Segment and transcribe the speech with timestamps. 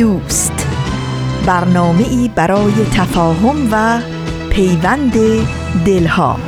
[0.00, 0.66] دوست.
[1.46, 4.00] برنامه ای برای تفاهم و
[4.50, 5.12] پیوند
[5.84, 6.40] دلها.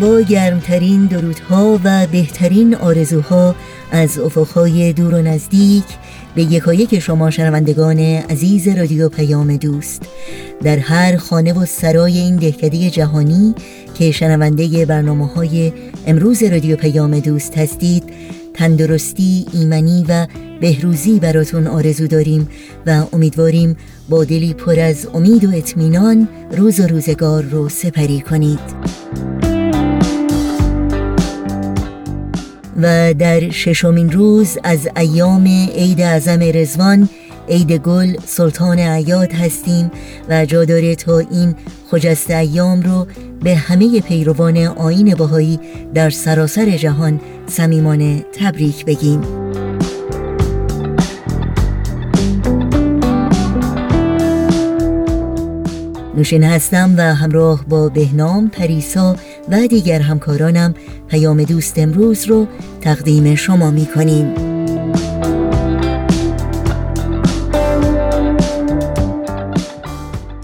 [0.00, 3.54] با گرمترین درودها و بهترین آرزوها
[3.90, 5.84] از افقهای دور و نزدیک
[6.34, 10.02] به یکایک شما شنوندگان عزیز رادیو پیام دوست.
[10.62, 13.54] در هر خانه و سرای این دهکده جهانی
[13.94, 15.72] که شنونده برنامه های
[16.06, 18.04] امروز رادیو پیام دوست هستید
[18.54, 20.26] تندرستی، ایمنی و
[20.60, 22.48] بهروزی براتون آرزو داریم
[22.86, 23.76] و امیدواریم
[24.08, 29.37] با دلی پر از امید و اطمینان روز و روزگار رو سپری کنید.
[32.78, 37.08] و در ششمین روز از ایام عید اعظم رزوان
[37.48, 39.90] عید گل سلطان عیاد هستیم
[40.28, 41.54] و جا داره تا این
[41.90, 43.06] خجست ایام رو
[43.42, 45.60] به همه پیروان آین باهایی
[45.94, 49.20] در سراسر جهان صمیمانه تبریک بگیم.
[56.18, 59.16] نوشین هستم و همراه با بهنام پریسا
[59.50, 60.74] و دیگر همکارانم
[61.08, 62.46] پیام دوست امروز رو
[62.80, 64.34] تقدیم شما می کنیم.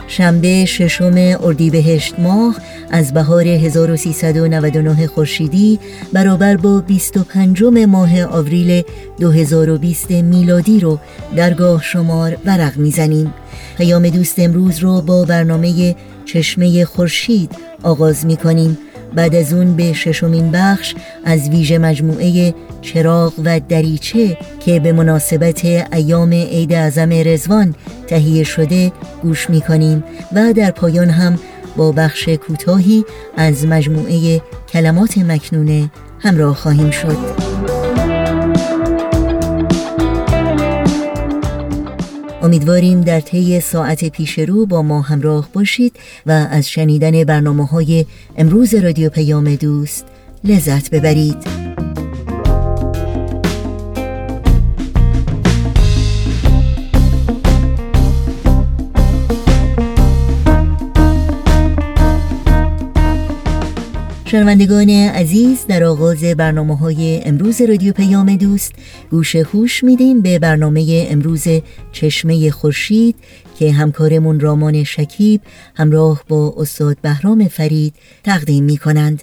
[0.07, 2.57] شنبه ششم اردیبهشت ماه
[2.91, 5.79] از بهار 1399 خورشیدی
[6.13, 8.83] برابر با 25 ماه آوریل
[9.21, 10.99] 2020 میلادی رو
[11.37, 13.35] درگاه شمار ورق می‌زنیم.
[13.77, 17.51] پیام دوست امروز رو با برنامه چشمه خورشید
[17.83, 18.79] آغاز می کنیم
[19.15, 20.95] بعد از اون به ششمین بخش
[21.25, 27.75] از ویژه مجموعه چراغ و دریچه که به مناسبت ایام عید اعظم رزوان
[28.07, 28.93] تهیه شده
[29.23, 31.39] گوش می کنیم و در پایان هم
[31.77, 33.05] با بخش کوتاهی
[33.37, 34.41] از مجموعه
[34.73, 37.44] کلمات مکنونه همراه خواهیم شد.
[42.45, 45.97] امیدواریم در طی ساعت پیش رو با ما همراه باشید
[46.27, 48.07] و از شنیدن برنامه های
[48.37, 50.05] امروز رادیو پیام دوست
[50.45, 51.64] لذت ببرید.
[64.35, 68.73] شنوندگان عزیز در آغاز برنامه های امروز رادیو پیام دوست
[69.11, 71.45] گوش هوش میدیم به برنامه امروز
[71.93, 73.17] چشمه خورشید
[73.59, 75.41] که همکارمون رامان شکیب
[75.75, 77.95] همراه با استاد بهرام فرید
[78.25, 79.23] تقدیم می کنند.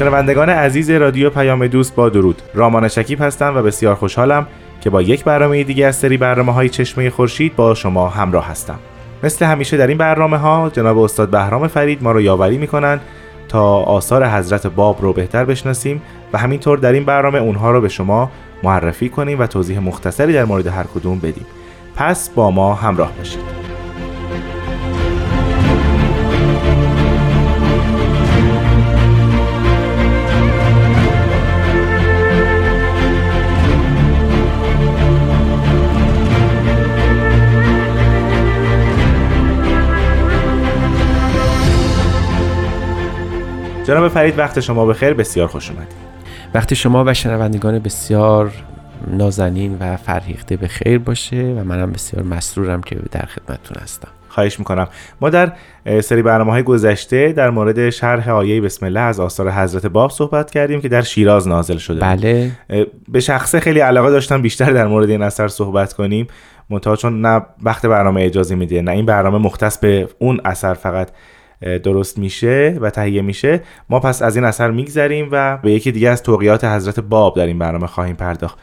[0.00, 2.42] شنوندگان عزیز رادیو پیام دوست با درود.
[2.54, 4.46] رامان شکیب هستم و بسیار خوشحالم
[4.80, 8.78] که با یک برنامه دیگه از سری برنامه های چشمه خورشید با شما همراه هستم.
[9.22, 13.00] مثل همیشه در این برنامه ها جناب استاد بهرام فرید ما رو یاوری می‌کنن
[13.48, 16.02] تا آثار حضرت باب رو بهتر بشناسیم
[16.32, 18.30] و همینطور در این برنامه اونها رو به شما
[18.62, 21.46] معرفی کنیم و توضیح مختصری در مورد هر کدوم بدیم.
[21.96, 23.69] پس با ما همراه باشید.
[43.90, 45.14] جناب فرید وقت شما بخیر.
[45.14, 45.96] بسیار خوش اومدید.
[46.54, 48.52] وقتی شما و شنوندگان بسیار
[49.06, 54.08] نازنین و فرهیخته به خیر باشه و منم بسیار مسرورم که در خدمتتون هستم.
[54.28, 54.88] خواهش می‌کنم.
[55.20, 55.52] ما در
[56.00, 60.50] سری برنامه های گذشته در مورد شرح آیه بسم الله از آثار حضرت باب صحبت
[60.50, 62.00] کردیم که در شیراز نازل شده.
[62.00, 62.50] بله.
[63.08, 66.26] به شخصه خیلی علاقه داشتم بیشتر در مورد این اثر صحبت کنیم.
[66.70, 71.10] منتها چون نه وقت برنامه اجازه میده نه این برنامه مختص به اون اثر فقط.
[71.60, 73.60] درست میشه و تهیه میشه
[73.90, 77.46] ما پس از این اثر میگذریم و به یکی دیگه از توقیات حضرت باب در
[77.46, 78.58] این برنامه خواهیم پرداخت.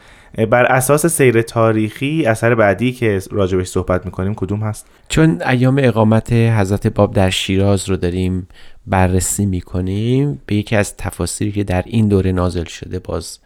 [0.50, 6.32] بر اساس سیر تاریخی اثر بعدی که راجبش صحبت می‌کنیم کدوم هست؟ چون ایام اقامت
[6.32, 8.48] حضرت باب در شیراز رو داریم
[8.86, 13.38] بررسی می‌کنیم به یکی از تفاسیری که در این دوره نازل شده باز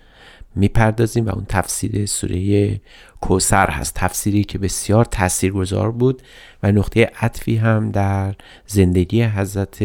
[0.54, 2.81] می‌پردازیم و اون تفسیر سوره
[3.20, 3.94] کوسر هست.
[3.94, 6.22] تفسیری که بسیار تاثیرگذار بود
[6.62, 8.34] و نقطه عطفی هم در
[8.66, 9.84] زندگی حضرت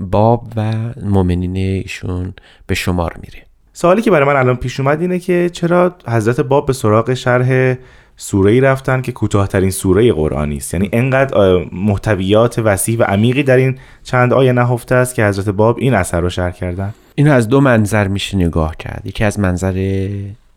[0.00, 0.72] باب و
[1.02, 2.34] مؤمنین ایشون
[2.66, 3.46] به شمار میره.
[3.72, 7.76] سوالی که برای من الان پیش اومد اینه که چرا حضرت باب به سراغ شرح
[8.16, 10.74] سوره ای رفتن که کوتاهترین سوره قرآنی است.
[10.74, 15.76] یعنی انقدر محتویات وسیع و عمیقی در این چند آیه نهفته است که حضرت باب
[15.80, 16.94] این اثر رو شرح کردن.
[17.14, 19.02] اینو از دو منظر میشه نگاه کرد.
[19.04, 20.08] یکی از منظر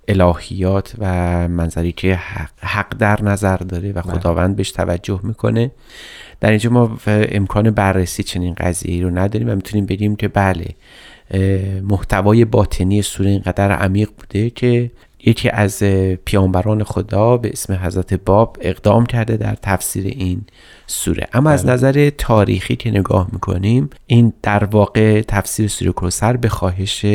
[0.08, 1.08] الهیات و
[1.48, 2.20] منظری که
[2.62, 5.72] حق, در نظر داره و خداوند بهش توجه می‌کنه.
[6.40, 10.66] در اینجا ما امکان بررسی چنین قضیه رو نداریم و می‌تونیم بگیم که بله
[11.84, 14.92] محتوای باطنی سوره اینقدر عمیق بوده که
[15.26, 15.84] یکی از
[16.26, 20.42] پیامبران خدا به اسم حضرت باب اقدام کرده در تفسیر این
[20.88, 21.74] سوره اما از بله.
[21.74, 27.06] نظر تاریخی که نگاه می‌کنیم این در واقع تفسیر سوره کوسر به خواهش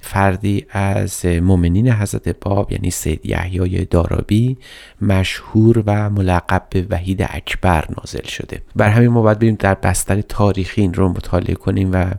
[0.00, 4.56] فردی از مؤمنین حضرت باب یعنی سید یحیای دارابی
[5.02, 10.20] مشهور و ملقب به وحید اکبر نازل شده بر همین ما باید بریم در بستر
[10.20, 12.10] تاریخی این رو مطالعه کنیم و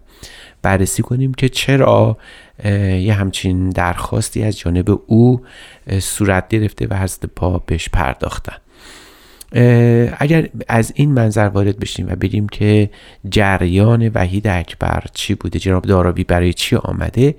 [0.61, 2.17] بررسی کنیم که چرا
[2.65, 5.41] یه همچین درخواستی از جانب او
[5.99, 8.57] صورت گرفته و حضرت پا بهش پرداختن.
[10.17, 12.89] اگر از این منظر وارد بشیم و بگیم که
[13.29, 17.35] جریان وحید اکبر چی بوده جناب دارابی برای چی آمده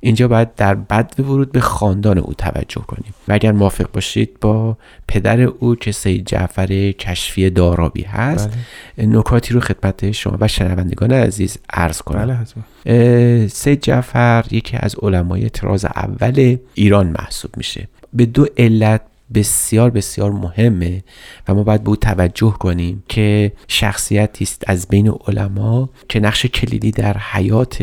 [0.00, 3.14] اینجا باید در بد ورود به خاندان او توجه کنیم.
[3.28, 4.76] و اگر موافق باشید با
[5.08, 8.50] پدر او که سید جعفر کشفی دارابی هست
[8.96, 9.06] بله.
[9.06, 12.46] نکاتی رو خدمت شما و شنوندگان عزیز عرض کنم.
[12.84, 17.88] بله سید جعفر یکی از علمای تراز اول ایران محسوب میشه.
[18.12, 19.00] به دو علت
[19.34, 21.02] بسیار بسیار مهمه
[21.48, 26.46] و ما باید به او توجه کنیم که شخصیتی است از بین علما که نقش
[26.46, 27.78] کلیدی در حیات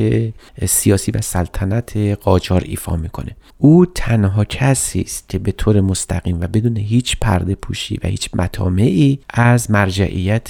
[0.66, 3.36] سیاسی و سلطنت قاجار ایفا می‌کنه.
[3.58, 8.30] او تنها کسی است که به طور مستقیم و بدون هیچ پرده پوشی و هیچ
[8.34, 10.50] مطامعی از مرجعیت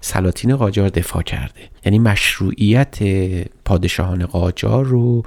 [0.00, 1.60] سلاطین قاجار دفاع کرده.
[1.84, 2.98] یعنی مشروعیت
[3.64, 5.22] پادشاهان قاجار رو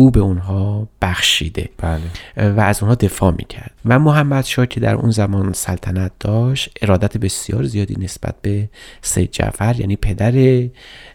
[0.00, 1.68] او به اونها بخشیده.
[1.78, 2.50] بله.
[2.50, 3.72] و از اونها دفاع می‌کرد.
[3.84, 8.68] و محمد شاه که در اون زمان سلطنت داشت ارادت بسیار زیادی نسبت به
[9.02, 10.32] سید جعفر یعنی پدر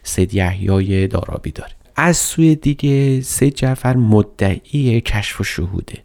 [0.02, 1.70] سید یحیای دارابی داره.
[1.96, 5.98] از سوی دیگه سید جعفر مدعی کشف و شهوده.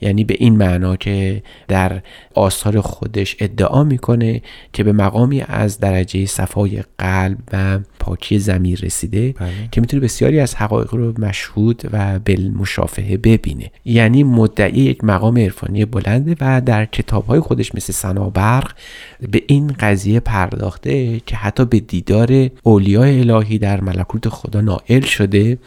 [0.00, 2.02] یعنی به این معنا که در
[2.34, 4.42] آثار خودش ادعا می‌کنه
[4.72, 9.50] که به مقامی از درجه صفای قلب و پاکی زمیر رسیده بله.
[9.72, 15.84] که می‌تونه بسیاری از حقایق رو مشهود و بالمشافهه ببینه یعنی مدعی یک مقام عرفانی
[15.84, 18.72] بلنده و در کتابهای خودش مثل سنابرق
[19.30, 25.58] به این قضیه پرداخته که حتی به دیدار اولیای الهی در ملکوت خدا نائل شده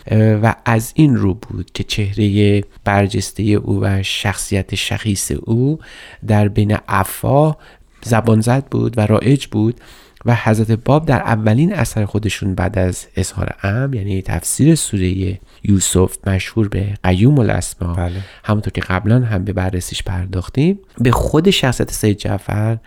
[0.43, 5.79] و از این رو بود که چهره برجسته او و شخصیت شخیص او
[6.27, 7.57] در بین افا
[8.03, 9.81] زبان زد بود و رایج بود.
[10.25, 16.27] و حضرت باب در اولین اثر خودشون بعد از اظهار ام یعنی تفسیر سوره یوسف
[16.27, 18.11] مشهور به قیوم الاسما بله.
[18.43, 22.77] همونطور که قبلا هم به بررسیش پرداختیم به خود شخصیت سید جعفر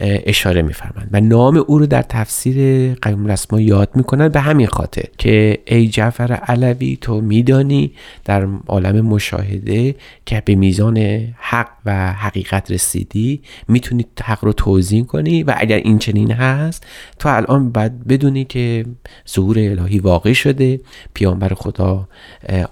[0.00, 5.04] اشاره میفرمند و نام او رو در تفسیر قیوم الاسما یاد می‌کنن به همین خاطر
[5.18, 7.92] که ای جعفر علوی تو میدانی
[8.24, 9.94] در عالم مشاهده
[10.26, 10.98] که به میزان
[11.38, 16.73] حق و حقیقت رسیدی می‌تونی حق رو توضیح کنی و اگر این چنین هست
[17.18, 18.84] تو الان باید بدونی که
[19.28, 20.80] ظهور الهی واقع شده
[21.14, 22.08] پیامبر خدا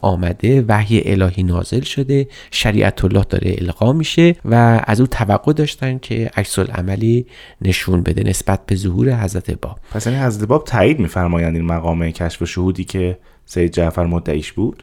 [0.00, 5.98] آمده وحی الهی نازل شده شریعت الله داره القا میشه و از او توقع داشتن
[5.98, 7.26] که عکس عملی
[7.60, 12.10] نشون بده نسبت به ظهور حضرت باب پس این حضرت باب تایید میفرمایند این مقام
[12.10, 14.82] کشف و شهودی که سید جعفر مدعیش بود؟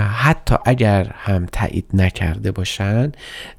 [0.00, 3.12] حتی اگر هم تایید نکرده باشن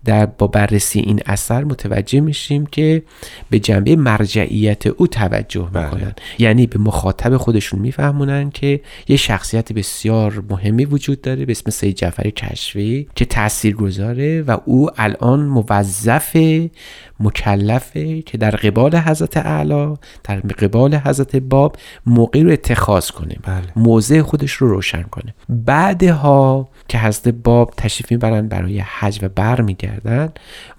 [0.06, 3.04] در با بررسی این اثر متوجه میشیم که
[3.50, 5.86] به جنبه مرجعیت او توجه بله.
[5.86, 11.72] می‌کنن یعنی به مخاطب خودشون میفهمونن که یه شخصیت بسیار مهمی وجود داره به اسم
[11.72, 16.38] سید جعفر کشفی که تأثیر گذاره و او الان موظف
[17.20, 21.76] مکلفه که در قبال حضرت اعلی در قبال حضرت باب
[22.06, 23.64] موقعی رو اتخاذ کنه بله.
[23.76, 25.34] موضع خودش رو روشن کنه
[25.88, 30.30] بعدها که حضرت باب تشریف می‌برن برای حج و بر میگردن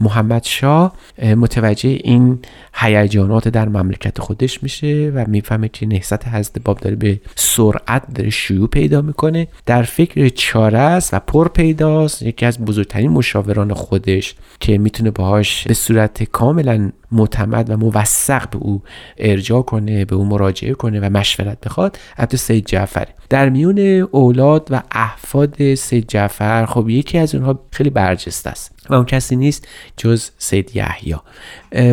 [0.00, 2.38] محمد شاه اه، متوجه این
[2.74, 8.30] هیجانات در مملکت خودش میشه و می‌فهمه که نهضت حضرت باب داره به سرعت داره
[8.30, 9.48] شیوع پیدا می‌کنه.
[9.66, 12.22] در فکر چاره است و پر پیداست.
[12.22, 18.58] یکی از بزرگترین مشاوران خودش که می‌تونه باهاش به صورت کاملا معتمد و موثق به
[18.58, 18.82] او
[19.18, 23.78] ارجاع کنه به او مراجعه کنه و مشورت بخواد البته سید جعفر در میون
[24.10, 28.77] اولاد و احفاد سید جعفر خب یکی از اونها خیلی برجسته است.
[28.90, 31.16] و اون کسی نیست جز سید یحیی.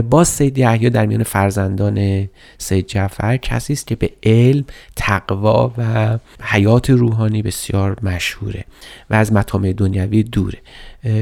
[0.10, 6.18] باز سید یحیی در میان فرزندان سید جعفر کسی است که به علم تقوا و
[6.42, 8.66] حیات روحانی بسیار مشهوره
[9.10, 10.58] و از مطامع دنیوی دوره.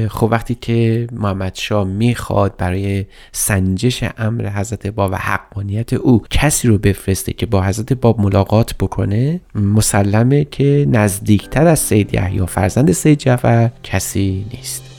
[0.08, 6.68] خب وقتی که محمد شاه می‌خواد برای سنجش امر حضرت باب و حقانیت او کسی
[6.68, 12.92] رو بفرسته که با حضرت باب ملاقات بکنه مسلمه که نزدیکتر از سید یحیی فرزند
[12.92, 14.93] سید جعفر کسی نیست.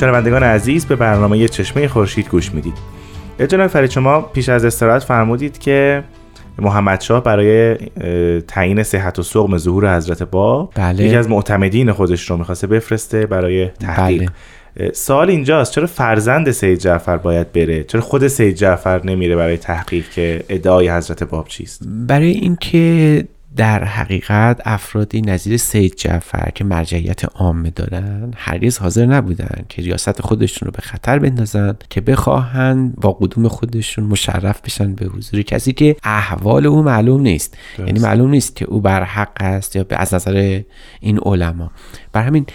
[0.00, 2.74] شنوندگان عزیز به برنامه چشمه خورشید گوش می‌دید.
[3.48, 6.04] جناب فرید شما پیش از استراحت فرمودید که
[6.60, 7.76] محمد شاه برای
[8.40, 11.04] تعیین صحت و سقم ظهور حضرت باب بله.
[11.04, 14.30] یکی از معتمدین خودش رو می‌خواسته بفرسته برای تحقیق بله.
[14.76, 19.56] اه، سوال اینجاست چرا فرزند سید جعفر باید بره چرا خود سید جعفر نمیره برای
[19.56, 23.24] تحقیق که ادعای حضرت باب چیست برای اینکه
[23.56, 30.22] در حقیقت افرادی نظیر سید جعفر که مرجعیت عامه دارن هرگز حاضر نبودن که ریاست
[30.22, 35.72] خودشون رو به خطر بندازن که بخواهن با قدوم خودشون مشرف بشن به حضور کسی
[35.72, 37.56] که احوال او معلوم نیست.
[37.78, 40.60] یعنی معلوم نیست که او بر حق است یا از نظر
[41.00, 41.70] این علما.
[42.12, 42.46] بر همین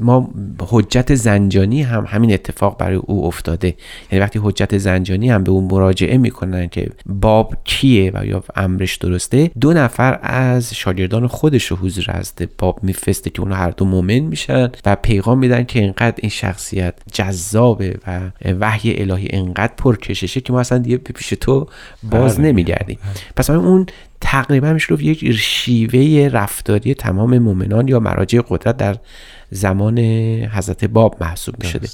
[0.00, 0.30] ما
[0.68, 3.74] حجت زنجانی هم همین اتفاق برای او افتاده
[4.12, 8.96] یعنی وقتی حجت زنجانی هم به اون مراجعه می‌کنن که باب کیه و یا امرش
[8.96, 13.84] درسته دو نفر از شاگردان خودش رو حضور حضرت باب میفرسته که اونها هر دو
[13.84, 18.20] مؤمن میشن و پیغام میدن که اینقدر این شخصیت جذابه و
[18.60, 21.66] وحی الهی اینقدر پرکششه که ما اصلا دیگه به پیش تو
[22.10, 22.48] باز بله.
[22.48, 22.98] نمیگردیم
[23.36, 23.86] پس همین اون
[24.20, 28.96] تقریبا میشه گفت یک شیوه رفتاری تمام مؤمنان یا مراجع قدرت در
[29.50, 29.98] زمان
[30.52, 31.88] حضرت باب محسوب می شده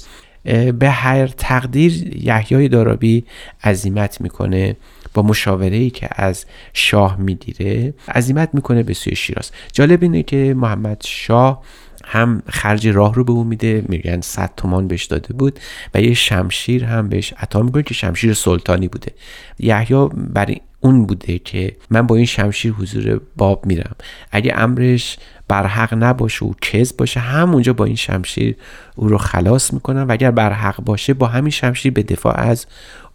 [0.71, 3.25] به هر تقدیر یحیای دارابی
[3.63, 4.77] عزیمت می‌کنه
[5.13, 9.51] با مشاوره ای که از شاه می‌گیره عزیمت می‌کنه به سوی شیراز.
[9.73, 11.63] جالب اینه که محمد شاه
[12.05, 15.59] هم خرج راه رو به اون میده میگن 100 تومان بهش داده بود
[15.93, 19.11] و یه شمشیر هم بهش عطا می‌کنه که شمشیر سلطانی بوده.
[19.59, 23.95] یحیی برای اون بوده که من با این شمشیر حضور باب میرم.
[24.31, 28.55] اگه امرش برحق نباشه و کذب باشه همونجا با این شمشیر
[28.95, 32.65] او رو خلاص می‌کنم و اگر برحق باشه با همین شمشیر به دفاع از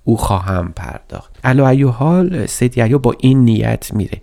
[0.05, 1.31] او خواهم پرداخت.
[1.45, 4.21] علا ایو حال سید یحیی با این نیت میره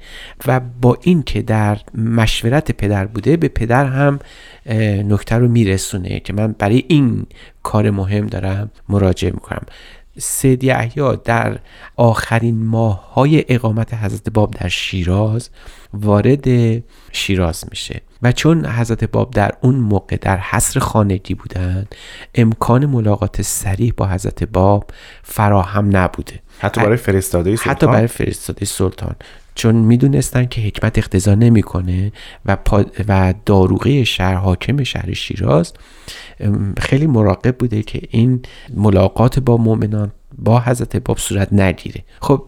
[0.48, 4.20] و با این که در مشورت پدر بوده به پدر هم
[5.10, 7.26] نکته رو میرسونه که من برای این
[7.64, 9.62] کار مهم دارم مراجعه می‌کنم.
[10.20, 11.60] سید یحیی در
[11.96, 15.50] آخرین ماه های اقامت حضرت باب در شیراز
[15.94, 16.48] وارد
[17.12, 18.02] شیراز میشه.
[18.22, 21.88] و چون حضرت باب در اون موقع در حصر خانگی بودن
[22.36, 24.92] امکان ملاقات سریح با حضرت باب
[25.24, 26.40] فراهم نبوده.
[26.60, 29.16] حتی برای فرستاده سلطان؟ حتی برای فرستاده سلطان.
[29.58, 32.12] چون می‌دونستن که حکمت اقتضا نمی‌کنه
[32.46, 32.58] و
[33.08, 35.74] و داروغه شهر حاکم شهر شیراز
[36.80, 38.42] خیلی مراقب بوده که این
[38.74, 42.04] ملاقات با مؤمنان با حضرت باب صورت نگیره.
[42.22, 42.46] خب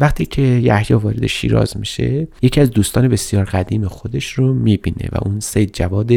[0.00, 5.18] وقتی که یحیی وارد شیراز میشه یکی از دوستان بسیار قدیم خودش رو می‌بینه و
[5.22, 6.10] اون سید جواد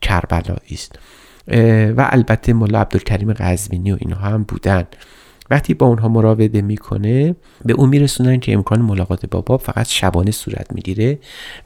[0.00, 0.98] کربلایی است.
[1.96, 4.84] و البته مولا عبدالکریم قزوینی و اینها هم بودن.
[5.50, 10.30] وقتی با اونها مراوده می‌کنه به اون میرسونن که امکان ملاقات با باب فقط شبانه
[10.30, 11.18] صورت می‌گیره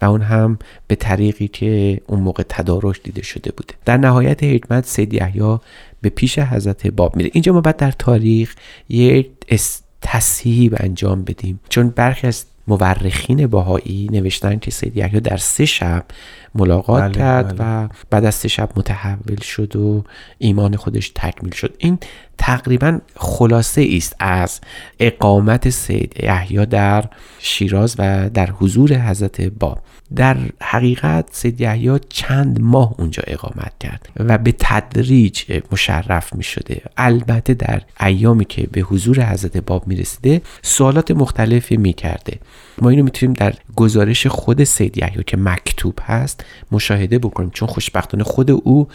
[0.03, 3.75] و اون هم به طریقی که اون موقع تدارک دیده شده بوده.
[3.85, 5.59] در نهایت حکمت سید یحیی
[6.01, 7.31] به پیش حضرت باب میره.
[7.33, 8.55] اینجا ما بعد در تاریخ
[8.89, 9.31] یک
[10.03, 11.61] تصحیح انجام بدیم.
[11.69, 16.05] چون برخی از مورخین باهایی نوشتن که سید یحیی در سه شب
[16.55, 17.85] ملاقات بله، کرد بله.
[17.85, 20.05] و بعد از سه شب متحول شد و
[20.39, 21.75] ایمان خودش تکمیل شد.
[21.79, 21.99] این
[22.39, 24.61] تقریبا خلاصه است از
[25.01, 27.05] اقامت سید یحیی در
[27.39, 29.79] شیراز و در حضور حضرت باب
[30.17, 35.43] در حقیقت سید یحیی چند ماه اونجا اقامت کرد و به تدریج
[35.73, 36.83] مشرف می شده.
[36.97, 42.39] البته در ایامی که به حضور حضرت باب می رسیده سوالات مختلفی می کرده.
[42.83, 48.25] ما اینو می‌تونیم در گزارش خود سید یحیی که مکتوب هست مشاهده بکنیم چون خوشبختانه
[48.25, 48.89] خود او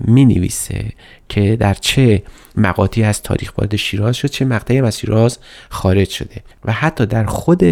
[0.00, 0.92] می نویسه
[1.28, 2.22] که در چه
[2.56, 6.42] مقاطعی از تاریخ وارد شیراز شد چه مقطعی از شیراز خارج شده.
[6.64, 7.62] و حتی در خود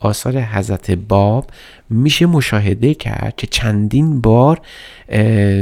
[0.00, 1.50] آثار حضرت باب
[1.90, 4.60] میشه مشاهده کرد که چندین بار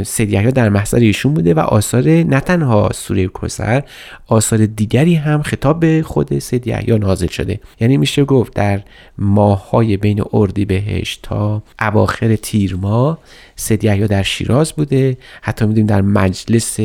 [0.05, 3.83] سید در محضر ایشون بوده و آثار نه تنها سوره کوثر
[4.27, 7.61] آثار دیگری هم خطاب به خود سید یحیی نازل شده.
[7.81, 8.83] یعنی میشه گفت در
[9.19, 13.19] ماههای بین اردیبهشت تا اواخر تیر ماه
[13.57, 15.17] سید یحیی در شیراز بوده.
[15.43, 16.81] حتی می‌دونیم در مجلس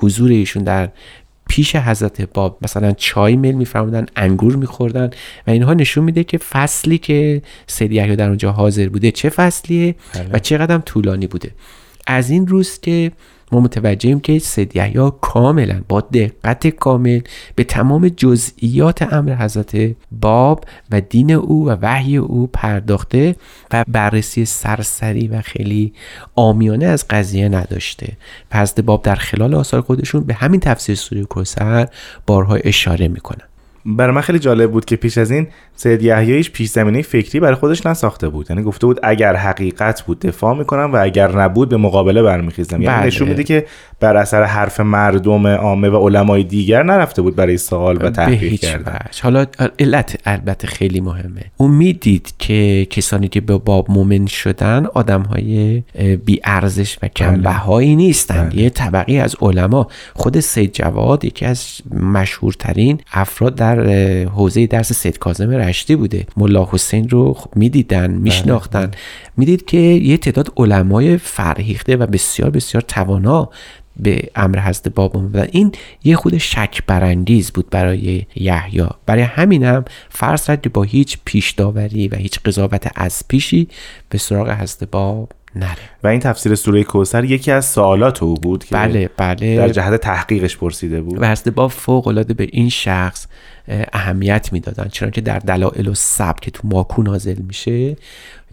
[0.00, 0.88] حضور ایشون در
[1.48, 2.58] پیش حضرت باب.
[2.62, 5.10] مثلا چای میل میفرمودن انگور میخوردن
[5.46, 9.94] و اینها نشون میده که فصلی که سید یحیی در اونجا حاضر بوده چه فصلیه
[10.32, 11.50] و چقدر هم طولانی بوده.
[12.06, 13.12] از این روز که
[13.52, 17.20] ما متوجهیم که سید یحیی کاملا با دقت کامل
[17.54, 23.36] به تمام جزئیات امر حضرت باب و دین او و وحی او پرداخته
[23.72, 25.92] و بررسی سرسری و خیلی
[26.34, 28.16] آمیانه از قضیه نداشته.
[28.52, 31.88] حضرت باب در خلال آثار خودشون به همین تفسیر سوره کوثر
[32.26, 33.47] بارها اشاره می‌کنن.
[33.86, 37.40] برای من خیلی جالب بود که پیش از این سید یحیی هیچ پیش زمینه فکری
[37.40, 38.46] برای خودش نساخته بود.
[38.50, 42.82] یعنی گفته بود اگر حقیقت بود دفاع می‌کنم و اگر نبود به مقابله برمیخیزم.
[42.82, 43.06] یعنی بله.
[43.06, 43.66] نشون میده که
[44.00, 48.98] بر اثر حرف مردم عامه و علمای دیگر نرفته بود برای سوال و تحقیق کردن.
[49.22, 49.46] حالا
[49.78, 51.42] علت البته خیلی مهمه.
[51.56, 55.82] اون می‌دید که کسانی که به باب مومن شدن آدم های
[56.24, 58.62] بی ارزش و کمبهایی نیستند بله.
[58.62, 64.92] یه طبقی از علما خود سید جواد یکی از مشهورترین افراد در اه، حوزه درس
[64.92, 66.26] سید کاظم رشتی بوده.
[66.36, 68.90] ملا حسین رو خب می‌دیدن میشناختن.
[69.36, 73.50] می‌دید که یه تعداد علمای فرهیخته و بسیار بسیار توانا
[73.96, 75.72] به امر حضرت باب بودن این
[76.04, 78.86] یه خود شک برانگیز بود برای یحیی.
[79.06, 83.68] برای همینم فرض با هیچ پیش داوری و هیچ قضاوت از پیشی
[84.08, 85.76] به سراغ حضرت باب نره.
[86.02, 89.56] و این تفسیر سوره کوثر یکی از سوالات او بود که بله بله.
[89.56, 91.18] در جهت تحقیقش پرسیده بود.
[91.20, 93.26] و باب فوق العاده به این شخص
[93.68, 94.88] اه، اهمیت می‌دادن.
[94.88, 97.96] چون که در دلائل و سب که تو ماکو نازل میشه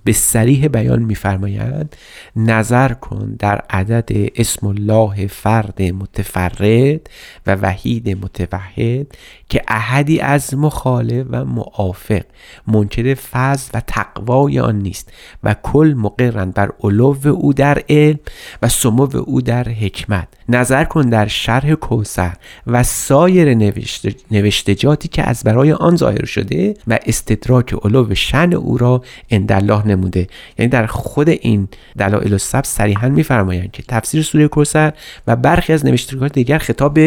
[0.06, 1.96] به سریح بیان میفرمایند
[2.36, 7.10] نظر کن در عدد اسم الله فرد متفرد
[7.48, 9.08] و وحید متوحد
[9.50, 12.24] که احدی از مخالف و موافق
[12.68, 15.13] منکر فضل و تقوای آن نیست
[15.44, 18.20] و کل مقرن بر علو او در علم
[18.62, 20.28] و سمو او در حکمت.
[20.49, 22.34] نظر کن در شرح کوسر
[22.67, 28.77] و سایر نوشت- نوشتجاتی که از برای آن ظاهر شده و استدراک علو شن او
[28.77, 30.27] را عند الله نموده.
[30.60, 34.93] یعنی در خود این دلائل و سب صریحا میفرمایند که تفسیر سوره کوسر
[35.27, 36.99] و برخی از نوشتگاه دیگر خطاب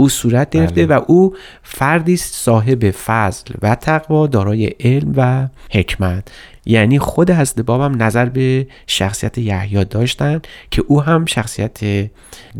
[0.00, 6.28] او صورت گرفته و او فردی است صاحب فضل و تقوا دارای علم و حکمت.
[6.66, 11.80] یعنی خود حضرت باب هم نظر به شخصیت یحیی داشتن که او هم شخصیت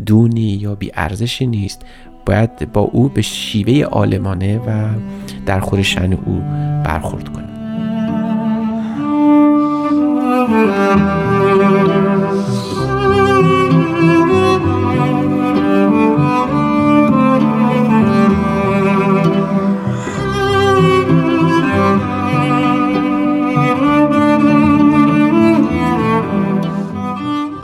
[0.05, 1.81] دونی یا بی ارزشی نیست.
[2.25, 4.89] باید با او به شیوه عالمانه و
[5.45, 6.41] در خور شن او
[6.85, 7.51] برخورد کنیم.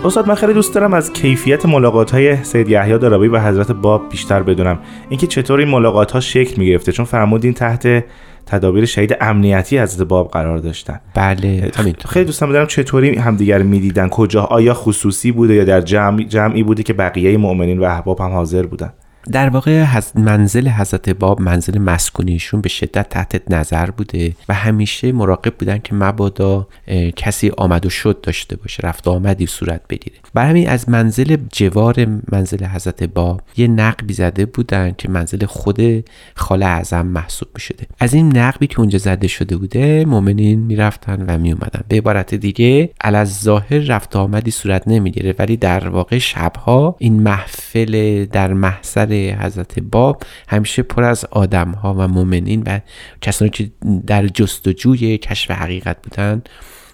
[0.07, 4.09] استاد من خیلی دوست دارم از کیفیت ملاقات های سید یحیی دارابی و حضرت باب
[4.09, 4.79] بیشتر بدونم.
[5.09, 8.05] اینکه چطور این ملاقات ها شکل می گرفته چون فرمودین تحت
[8.45, 10.99] تدابیر شهید امنیتی حضرت باب قرار داشتن.
[11.13, 16.23] بله همینطور خیلی دوستم بدونم چطوری همدیگر می‌دیدن کجا آیا خصوصی بوده یا در جمع
[16.23, 18.93] جمعی بوده که بقیه مؤمنین و احباب هم حاضر بودن.
[19.31, 19.85] در واقع
[20.15, 25.95] منزل حضرت باب منزل مسکونیشون به شدت تحت نظر بوده و همیشه مراقب بودن که
[25.95, 26.67] مبادا
[27.15, 30.15] کسی آمد و شد داشته باشه رفت آمدی صورت بگیره.
[30.33, 36.09] برای همین از منزل جوار منزل حضرت باب یه نقبی زده بودن که منزل خود
[36.35, 41.25] خاله اعظم محسوب می شده از این نقبی که اونجا زده شده بوده مؤمنین می‌رفتن
[41.27, 46.17] و می اومدن به عبارت دیگه از ظاهر رفت آمدی صورت نمی‌گیره ولی در واقع
[46.17, 52.79] شبها این محفل در محضر حضرت باب همیشه پر از آدم ها و مؤمنین و
[53.21, 53.71] کسانی که
[54.07, 56.41] در جستجوی کشف حقیقت بودن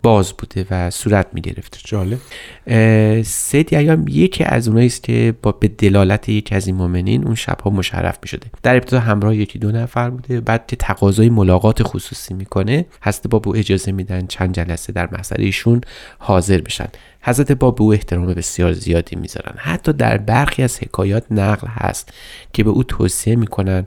[0.04, 2.20] باز بوده و صورت می گرفته جالب
[3.24, 7.36] سید ایام یکی از اونایی است که با به دلالت یکی از این مؤمنین اون
[7.36, 11.84] شبها مشرف می شده در ابتدا همراه یکی دو نفر بوده بعد که تقاضای ملاقات
[11.84, 15.82] خصوصی می‌کنه حضرت باب او اجازه میدن چند جلسه در محضر ایشون
[16.20, 16.88] حاضر بشن.
[17.22, 19.56] حضرت باب به او احترام بسیار زیادی می‌ذارن.
[19.58, 22.14] حتی در برخی از حکایات نقل هست
[22.54, 23.86] که به او توصیه می‌کنن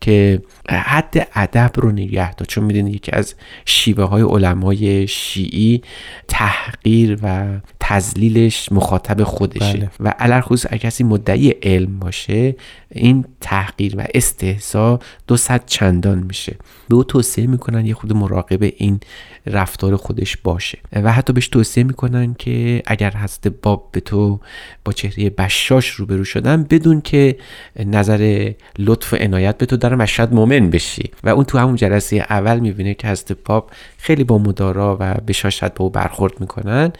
[0.00, 3.34] که حد ادب رو نگه داشت چون می‌دونید یکی از
[3.64, 5.82] شیوه های علمای شیعی
[6.28, 7.46] تحقیر و
[7.80, 9.78] تزلیلش مخاطب خودشه.
[9.78, 9.90] بله.
[10.00, 12.56] و علرخصوص اگر کسی مدعی علم باشه
[12.90, 16.56] این تحقیر و استهزا دو صد چندان میشه.
[16.88, 19.00] به او توصیه می‌کنن یه خود مراقب این
[19.46, 20.78] رفتار خودش باشه.
[20.92, 24.40] و حتی بهش توصیه می‌کنن که اگر هست باب به تو
[24.84, 27.36] با چهره بشاش روبرو شدن بدون که
[27.76, 31.10] نظر لطف و عنایت به تو و شاید مؤمن بشی.
[31.24, 35.64] و اون تو همون جلسه اول می‌بینه که حضرت باب خیلی با مدارا و بشاشت
[35.64, 36.92] با او برخورد می‌کنن.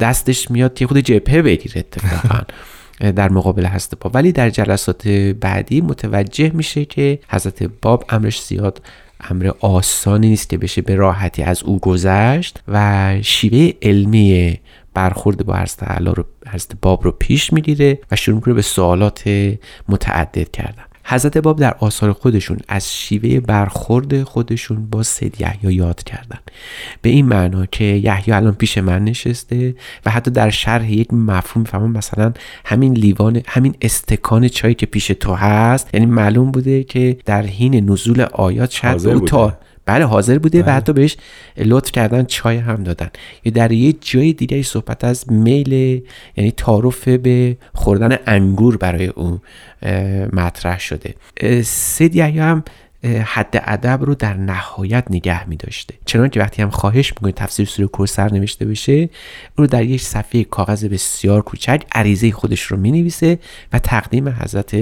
[0.00, 2.40] دستش میاد یه خود جبهه بگیره اتفاقا.
[3.00, 8.82] در مقابل حضرت باب ولی در جلسات بعدی متوجه میشه که حضرت باب امرش زیاد
[9.20, 14.60] امر آسانی نیست که بشه به راحتی از او گذشت و شیوه علمی
[14.94, 19.30] برخورد با حضرت رو حضرت باب رو پیش می‌گیره و شروع می‌کنه به سوالات
[19.88, 20.85] متعدد کردن.
[21.08, 26.38] حضرت باب در آثار خودشون از شیوه برخورد خودشون با سید یحیی یاد کردن
[27.02, 29.74] به این معنا که یحیی الان پیش من نشسته
[30.06, 32.32] و حتی در شرح یک مفهوم فهمم مثلا
[32.64, 37.90] همین لیوان همین استکان چایی که پیش تو هست یعنی معلوم بوده که در حین
[37.90, 39.20] نزول آیات شاید او.
[39.20, 40.62] تا بله حاضر بوده.
[40.62, 40.72] بله.
[40.72, 41.16] و حتی بهش
[41.56, 43.10] لطف کردن چای هم دادن.
[43.44, 46.02] یا در یه جای دیگه صحبت از میل
[46.36, 49.40] یعنی تعارف به خوردن انگور برای او
[49.82, 51.14] اه، مطرح شده.
[51.62, 52.64] سید یحیی هم
[53.04, 57.66] حد ادب رو در نهایت نگه می داشته چنان که وقتی هم خواهش می‌کنه تفسیر
[57.66, 59.08] سوره کوثر نوشته بشه اون
[59.56, 63.38] رو در یک صفحه کاغذ بسیار کوچک عریضه خودش رو می نویسه
[63.72, 64.76] و تقدیم حضرت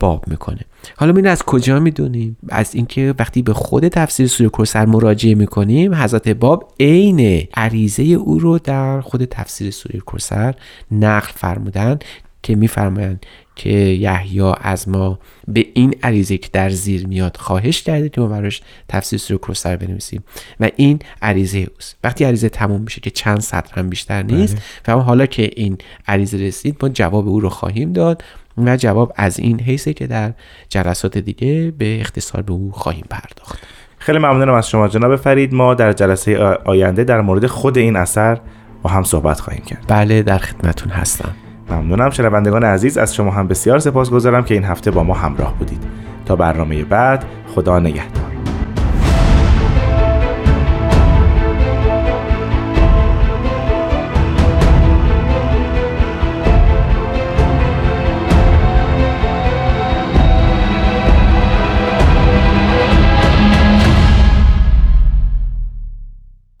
[0.00, 0.60] باب می‌کنه.
[0.96, 5.94] حالا این از کجا می‌دونیم؟ از اینکه وقتی به خود تفسیر سوره کوثر مراجعه می‌کنیم
[5.94, 10.54] حضرت باب عین عریضه او رو در خود تفسیر سوره کوثر
[10.90, 11.98] نقل فرمودن
[12.42, 18.08] که میفرمایند که یحیی از ما به این عریضه که در زیر میاد خواهش کرده
[18.08, 20.24] که ما براش تفسیر سوره کوثر بنویسیم.
[20.60, 21.96] و این عریضه اوست.
[22.04, 24.56] وقتی عریضه تموم میشه که چند سطر هم بیشتر نیست
[24.88, 28.24] و حالا که این عریضه رسید ما جواب او رو خواهیم داد
[28.58, 30.32] و جواب از این حیثه که در
[30.68, 33.58] جلسات دیگه به اختصار به او خواهیم پرداخت.
[33.98, 35.54] خیلی ممنونم از شما جناب فرید.
[35.54, 38.40] ما در جلسه آینده در مورد خود این اثر
[38.82, 39.84] با هم صحبت خواهیم کرد.
[39.88, 41.34] بله در خدمتون هستم.
[41.70, 42.10] ممنونم.
[42.10, 45.82] شنوندگان عزیز از شما هم بسیار سپاسگزارم که این هفته با ما همراه بودید.
[46.26, 47.24] تا برنامه بعد
[47.54, 48.23] خدا نگهدار.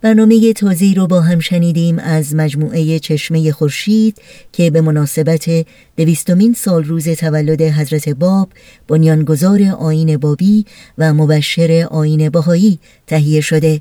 [0.04, 4.18] برنامه تازی رو با هم شنیدیم از مجموعه چشمه خورشید
[4.52, 8.48] که به مناسبت دویستمین سال روز تولد حضرت باب
[8.88, 10.64] بنیانگذار آین بابی
[10.98, 13.80] و مبشر آین بهایی تهیه شده.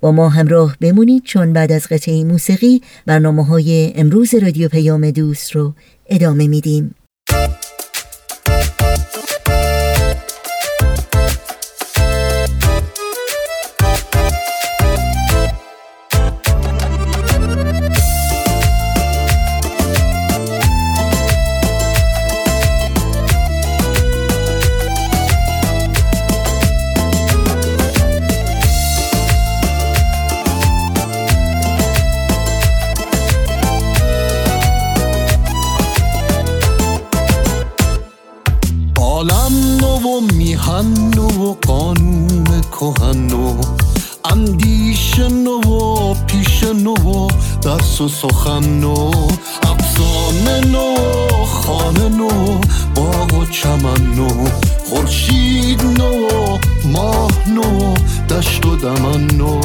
[0.00, 5.56] با ما همراه بمونید چون بعد از قطعه موسیقی برنامه های امروز رادیو پیام دوست
[5.56, 5.74] رو
[6.06, 6.94] ادامه میدیم.
[44.82, 47.28] اندیش نو پیش نو و
[47.62, 49.10] درس و سخن نو
[49.62, 50.96] افسانه نو
[51.44, 52.60] خانه نو
[52.94, 54.28] باغ و چمن نو
[54.88, 56.28] خورشید نو
[56.84, 57.94] ماه نو
[58.30, 59.60] دشت و دمن نو.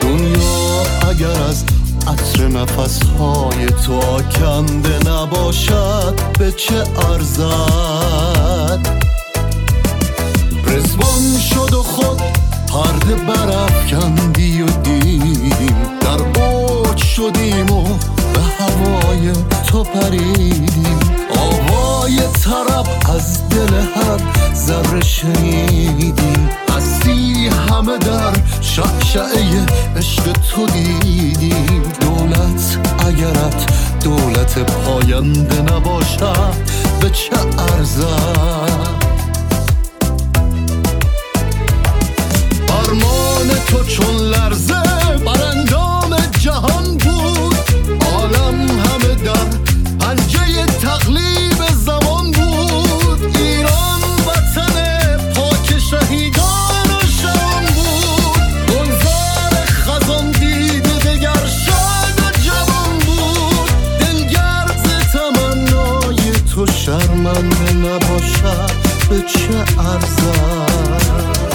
[0.00, 1.64] دنیا اگر از
[2.06, 8.88] عطر نفس های تو آکنده نباشد به چه ارزد؟
[10.66, 12.22] رزوان شد و خود
[12.74, 17.82] پرده برافکندی و دیدیم در اوج شدیم و
[18.34, 19.32] به هوای
[19.66, 20.98] تو پریدیم.
[21.38, 26.50] آواز صدای طرب از دل هر ذره شنیدیم.
[26.76, 31.82] هستی همه در شعشعه عشق تو دیدیم.
[32.00, 33.66] دولت اگرت
[34.04, 36.54] دولت پاینده نباشد
[37.00, 39.03] به چه ارزد؟
[43.74, 44.82] تو چون لرزه
[45.24, 47.56] بر اندام جهان بود.
[48.12, 49.46] عالم همه در
[50.00, 53.36] پنجه تقلیب زمان بود.
[53.36, 54.76] ایران وطن
[55.34, 58.40] پاک شهیدان و شان بود.
[58.68, 63.70] گلزار خزان دیده دگر شاد و جوان بود.
[64.00, 68.70] دلگرد تمنای تو شرمنده نباشد.
[69.10, 71.53] به چه ارزد؟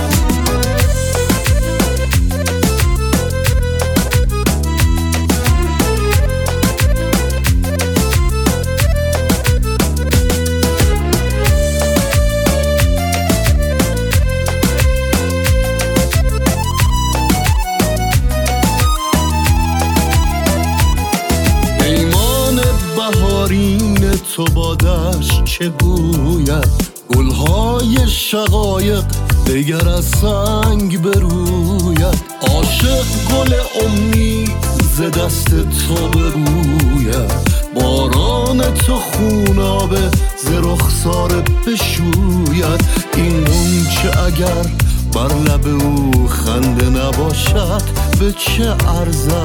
[25.59, 26.67] چه گوید؟
[27.15, 29.03] گلهای شقایق
[29.47, 32.17] دگر از سنگ بروید.
[32.41, 33.53] عاشق گل
[33.85, 34.51] امید
[34.97, 37.31] ز دست تو ببوید
[37.75, 42.83] باران تو خونابه ز رخسار بشوید.
[43.15, 44.65] این منچه اگر
[45.13, 47.81] بر لب او خنده نباشد
[48.19, 49.39] به چه ارزد؟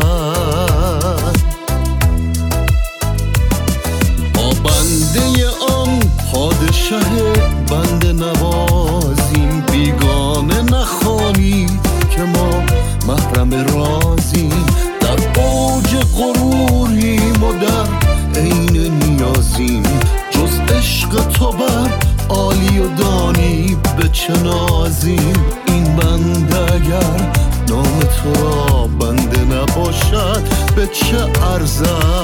[4.37, 5.44] ما بنده
[6.75, 6.99] پادشه
[7.71, 11.71] بنده نوازیم بیگانه نخوانید
[12.11, 12.63] که ما
[13.07, 14.67] محرم رازیم.
[15.01, 17.87] در اوج غروریم و در
[18.41, 19.83] عین نیازیم.
[20.31, 21.91] جز عشق تو بر
[22.29, 25.45] عالی و دانی به چه نازیم.
[25.67, 27.33] این بنده اگر
[27.69, 30.43] نام تو را بنده نباشد
[30.77, 32.24] به چه ارزد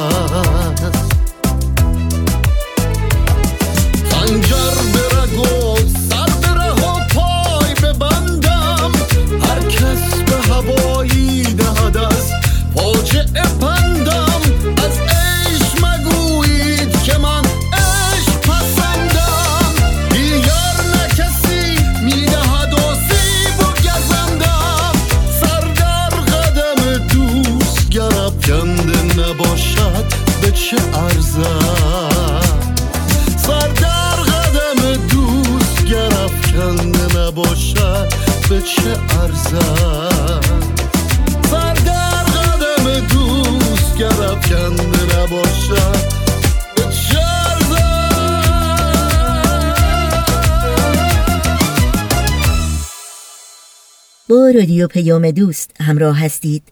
[54.80, 56.62] رادیو پیام دوست همراه هستید.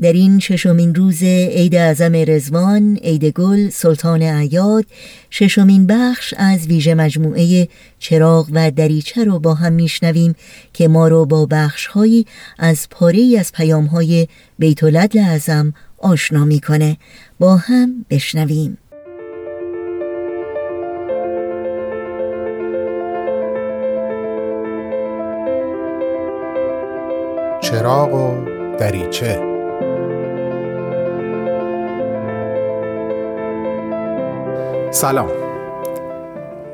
[0.00, 4.84] در این ششمین روز عید اعظم رزوان، عید گل، سلطان اعیاد،
[5.30, 10.34] ششمین بخش از ویژه مجموعه چراغ و دریچه رو با هم میشنویم
[10.72, 12.26] که ما رو با بخشهایی
[12.58, 15.38] از پاره از پیامهای بیت العدل
[15.98, 16.96] آشنا می‌کنه.
[17.38, 18.78] با هم بشنویم.
[27.62, 28.44] چراغ و
[28.78, 29.40] دریچه.
[34.90, 35.28] سلام.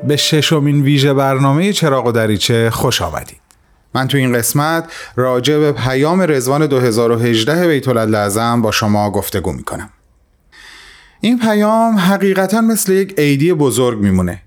[0.07, 3.41] به ششمین ویژه برنامه چراغ و دریچه خوش آمدید.
[3.93, 9.89] من تو این قسمت راجع به پیام رزوان 2018 بیت الاعظم با شما گفتگو می‌کنم.
[11.21, 14.41] این پیام حقیقتا مثل یک عیدی بزرگ میمونه.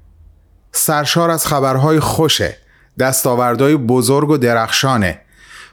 [0.72, 2.56] سرشار از خبرهای خوشه
[2.98, 5.21] دستاوردهای بزرگ و درخشانه.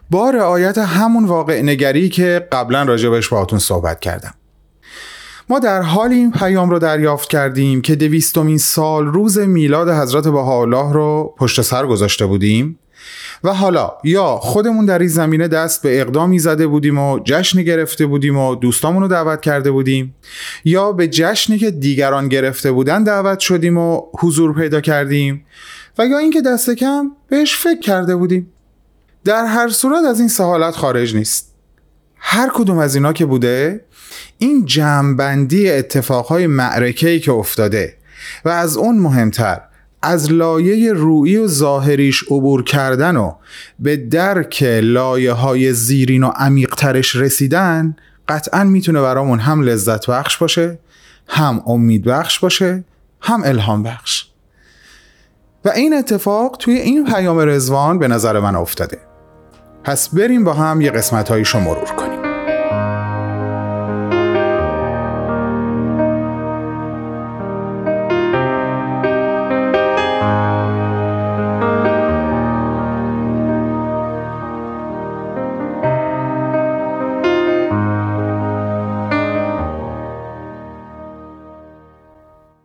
[0.10, 4.34] با رعایت همون واقع نگری که قبلا راجبش باهاتون صحبت کردم.
[5.50, 10.94] ما در حال این پیام رو دریافت کردیم که دویستمین سال روز میلاد حضرت بهاءالله
[10.94, 12.80] رو پشت سر گذاشته بودیم
[13.44, 18.06] و حالا یا خودمون در این زمینه دست به اقدامی زده بودیم و جشنی گرفته
[18.06, 20.16] بودیم و دوستامون رو دعوت کرده بودیم
[20.66, 25.46] یا به جشنی که دیگران گرفته بودن دعوت شدیم و حضور پیدا کردیم
[25.98, 28.54] و یا اینکه دست کم بهش فکر کرده بودیم.
[29.26, 31.54] در هر صورت از این سهالت خارج نیست.
[32.16, 33.86] هر کدوم از اینا که بوده
[34.38, 37.98] این جمعبندی اتفاقهای معرکه‌ای که افتاده
[38.46, 39.62] و از اون مهمتر
[40.02, 43.34] از لایه رویی و ظاهریش عبور کردن و
[43.80, 47.96] به درک لایه های زیرین و عمیقترش رسیدن
[48.28, 50.80] قطعا می‌تونه برامون هم لذت بخش باشه
[51.28, 52.84] هم امید بخش باشه
[53.22, 54.26] هم الهام بخش.
[55.66, 59.09] و این اتفاق توی این پیام رزوان به نظر من افتاده.
[59.84, 62.20] پس بریم با هم یه قسمت هایشو مرور کنیم.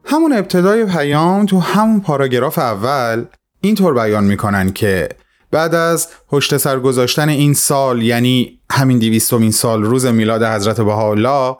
[0.04, 3.24] همون ابتدای پیام تو همون پاراگراف اول
[3.60, 5.08] اینطور بیان می‌کنن که
[5.54, 11.56] بعد از پشت سر گذاشتن این سال یعنی همین دیویستمین سال روز میلاد حضرت بهاءالله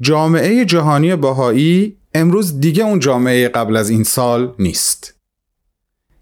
[0.00, 5.14] جامعه جهانی بهایی امروز دیگه اون جامعه قبل از این سال نیست.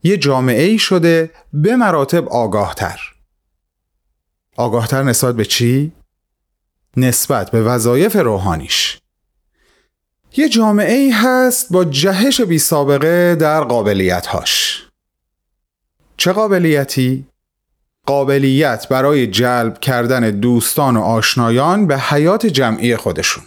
[0.03, 3.01] یه جامعه ای شده به مراتب آگاهتر.
[4.57, 5.93] آگاهتر نسبت به چی؟
[6.97, 8.99] نسبت به وظایف روحانیش.
[10.37, 14.90] یه جامعه ای هست با جهش بی سابقه در قابلیت هاش
[16.21, 17.27] چه قابلیتی؟
[18.07, 23.45] قابلیت برای جلب کردن دوستان و آشنایان به حیات جمعی خودشون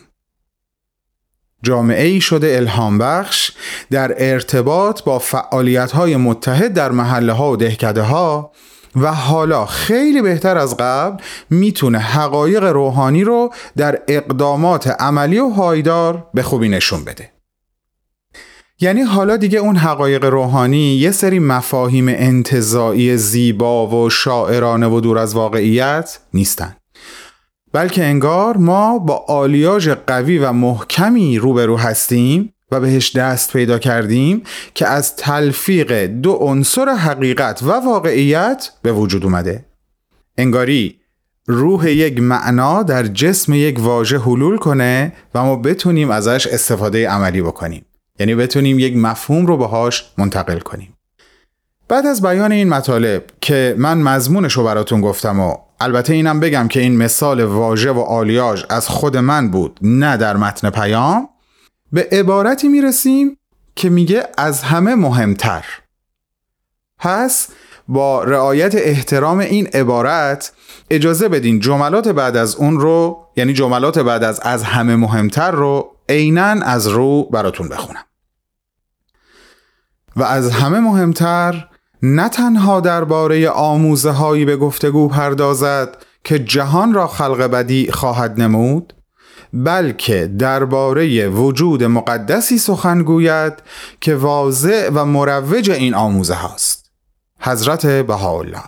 [1.63, 3.51] جامعه ای شده الهام بخش
[3.91, 8.51] در ارتباط با فعالیت های متحد در محله ها و دهکده ها
[8.95, 16.27] و حالا خیلی بهتر از قبل می‌تونه حقایق روحانی رو در اقدامات عملی و هایدار
[16.33, 17.33] به خوبی نشون بده
[18.83, 25.17] یعنی حالا دیگه اون حقایق روحانی یه سری مفاهیم انتظاعی زیبا و شاعرانه و دور
[25.17, 26.75] از واقعیت نیستن.
[27.73, 34.43] بلکه انگار ما با آلیاژ قوی و محکمی روبرو هستیم و بهش دست پیدا کردیم
[34.73, 39.65] که از تلفیق دو عنصر حقیقت و واقعیت به وجود اومده.
[40.37, 40.99] انگاری
[41.47, 47.41] روح یک معنا در جسم یک واژه حلول کنه و ما بتونیم ازش استفاده عملی
[47.41, 47.85] بکنیم.
[48.19, 50.97] یعنی بتونیم یک مفهوم رو باهاش منتقل کنیم.
[51.87, 56.67] بعد از بیان این مطالب که من مضمونش رو براتون گفتم و البته اینم بگم
[56.67, 61.29] که این مثال واژه و آلیاژ از خود من بود نه در متن پیام
[61.91, 63.37] به عبارتی می‌رسیم
[63.75, 65.65] که میگه از همه مهمتر.
[66.99, 67.47] پس
[67.87, 70.51] با رعایت احترام این عبارت
[70.89, 75.92] اجازه بدین جملات بعد از اون رو یعنی جملات بعد از از همه مهمتر رو
[76.09, 78.05] عینا از رو براتون بخونم.
[80.15, 81.69] و از همه مهمتر
[82.01, 88.93] نه تنها درباره آموزه به گفتگو پردازد که جهان را خلق بدی خواهد نمود
[89.53, 93.53] بلکه درباره وجود مقدسی سخن گوید
[94.01, 96.91] که واضع و مروج این آموزه هاست.
[97.39, 98.63] حضرت بهاءالله.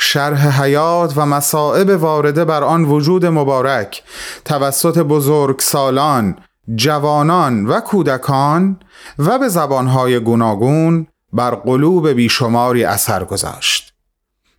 [0.00, 4.02] شرح حیات و مصائب وارده بر آن وجود مبارک
[4.44, 6.36] توسط بزرگ سالان،
[6.74, 8.80] جوانان و کودکان
[9.18, 13.94] و به زبانهای گوناگون بر قلوب بیشماری اثر گذاشت.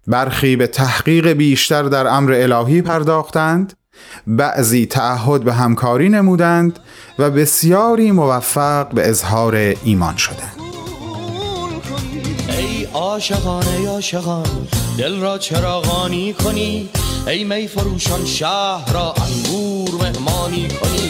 [0.08, 3.74] برخی به تحقیق بیشتر در امر الهی پرداختند
[4.28, 6.80] بعضی تعهد به همکاری نمودند
[7.20, 10.69] و بسیاری موفق به اظهار ایمان شدند
[12.58, 16.90] ای عاشقان ای عاشقان دل را چراغانی کنی.
[17.28, 21.10] ای می فروشان شهر را انگور مهمانی کنی.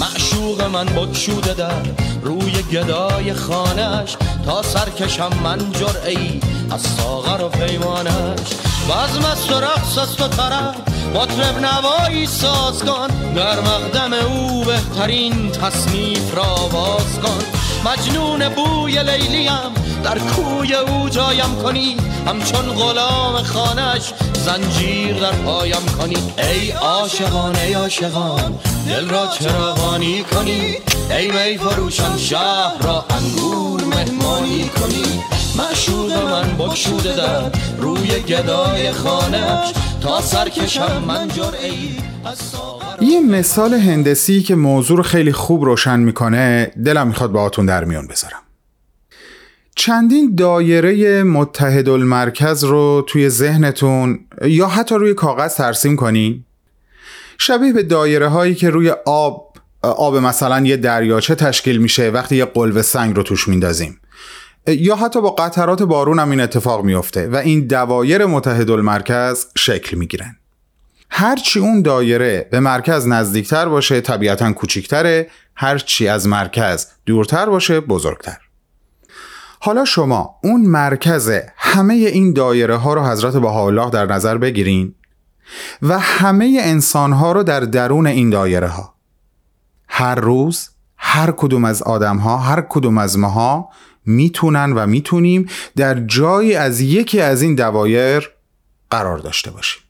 [0.00, 1.82] معشوق من بکشوده در
[2.22, 8.48] روی گدای خانش تا سرکشم من جرعی از ساغر و پیمانش
[8.88, 10.74] و رقص است و طرب
[11.14, 13.06] مطرب نوایی ساز کن.
[13.34, 17.38] در مقدم او بهترین تصنیف را باز کن.
[17.90, 19.74] مجنون بوی لیلیم
[20.04, 21.96] در کوی او جایم کنی.
[22.26, 26.32] همچون غلام خانش زنجیر در پایم کنی.
[26.38, 30.76] ای عاشقان ای عاشقان دل را چراغانی کنی.
[31.10, 35.22] ای می فروشان شهر را انگور مهمانی کنی.
[35.58, 41.96] معشوق من بکشوده در روی گدای خانش تا سرکشم من جرعی
[43.00, 48.06] یه مثال هندسی که موضوع رو خیلی خوب روشن می‌کنه دلم می‌خواد باهاتون در میون
[48.06, 48.42] بذارم.
[49.76, 56.44] چندین دایره متحد المرکز رو توی ذهنتون یا حتی روی کاغذ ترسیم کنین؟
[57.38, 59.45] شبیه به دایره هایی که روی آب
[59.86, 64.00] آب مثلا یه دریاچه تشکیل میشه وقتی یه قلب سنگ رو توش میندازیم.
[64.66, 69.96] یا حتی با قطرات بارون هم این اتفاق میفته و این دوایر متحد المرکز شکل
[69.96, 70.36] می‌گیرن.
[71.10, 78.36] هرچی اون دایره به مرکز نزدیکتر باشه طبیعتا کوچیکتره هرچی از مرکز دورتر باشه بزرگتر.
[79.60, 84.94] حالا شما اون مرکز همه این دایره ها رو حضرت بهاءالله در نظر بگیرین
[85.82, 88.95] و همه انسان ها رو در درون این دایره ها.
[89.98, 93.68] هر روز هر کدوم از آدم ها هر کدوم از ماها
[94.06, 98.30] می‌تونن و می‌تونیم در جایی از یکی از این دوایر
[98.90, 99.82] قرار داشته باشیم.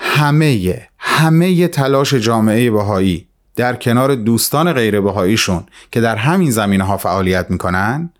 [0.00, 6.96] همه همه تلاش جامعه بهایی در کنار دوستان غیر بهاییشون که در همین زمینه ها
[6.96, 8.10] فعالیت می‌کنن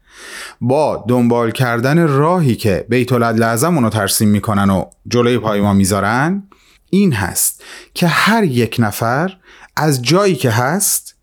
[0.60, 6.42] با دنبال کردن راهی که بیت العدل اونو ترسیم می‌کنن و جلوی پای ما می‌ذارن
[6.90, 7.62] این هست
[7.94, 9.36] که هر یک نفر
[9.76, 11.14] از جایی که هست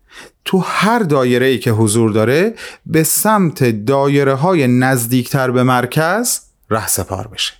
[0.44, 2.54] تو هر دایره ای که حضور داره
[2.86, 6.40] به سمت دایره های نزدیکتر به مرکز
[6.70, 7.52] ره سپار بشه.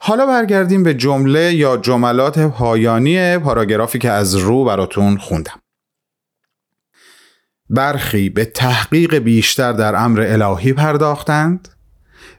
[0.00, 5.60] حالا برگردیم به جمله یا جملات پایانی پاراگرافی که از رو براتون خوندم.
[7.70, 11.68] برخی به تحقیق بیشتر در امر الهی پرداختند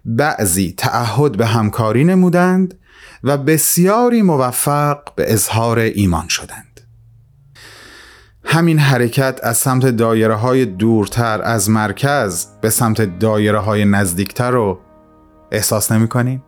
[0.06, 2.80] بعضی تعهد به همکاری نمودند
[3.24, 6.71] و بسیاری موفق به اظهار ایمان شدند.
[8.52, 14.80] همین حرکت از سمت دایره های دورتر از مرکز به سمت دایره های نزدیکتر رو
[15.52, 16.44] احساس نمی کنیم؟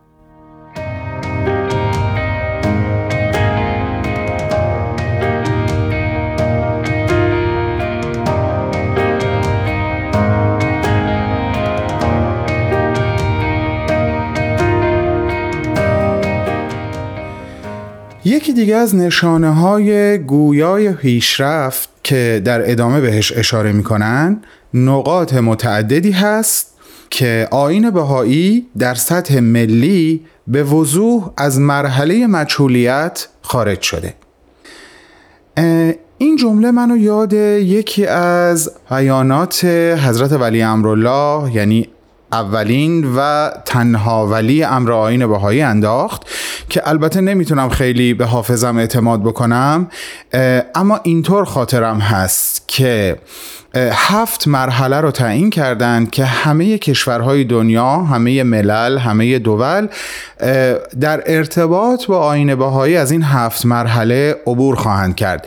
[18.24, 24.42] یکی دیگه از نشانه های گویای پیشرفت که در ادامه بهش اشاره می‌کنن
[24.74, 26.74] نقاط متعددی هست
[27.10, 34.14] که آین بهایی در سطح ملی به وضوح از مرحله مجهولیت خارج شده.
[36.18, 39.64] این جمله منو یاد یکی از بیانات
[40.04, 41.88] حضرت ولی امرالله یعنی
[42.34, 46.22] اولین و تنها ولی امر آین بهایی انداخت
[46.68, 49.88] که البته نمی‌تونم خیلی به حافظم اعتماد بکنم
[50.74, 53.16] اما اینطور خاطرم هست که
[53.76, 59.88] هفت مرحله رو تعیین کردند که همه کشورهای دنیا همه ملل همه دول
[61.00, 65.46] در ارتباط با آین بهایی از این هفت مرحله عبور خواهند کرد.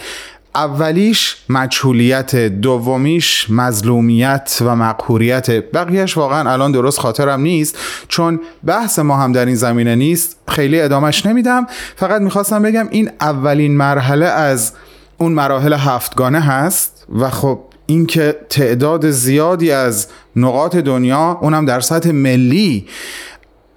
[0.58, 5.52] اولیش مجهولیت دومیش مظلومیت و مقهوریت.
[5.52, 7.78] بقیهش واقعا الان درست خاطرم نیست
[8.08, 10.38] چون بحث ما هم در این زمینه نیست.
[10.48, 11.68] خیلی ادامش نمیدم.
[11.96, 14.74] فقط می‌خواستم بگم این اولین مرحله از
[15.18, 22.12] اون مراحل هفتگانه هست و خب اینکه تعداد زیادی از نقاط دنیا اونم در سطح
[22.12, 22.88] ملی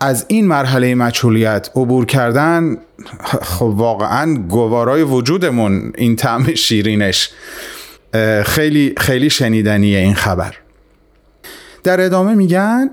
[0.01, 2.77] از این مرحله مچولیت عبور کردن
[3.43, 7.31] خب واقعا گوارای وجودمون این طعم شیرینش
[8.45, 10.55] خیلی خیلی شنیدنیه این خبر.
[11.85, 12.91] در ادامه میگن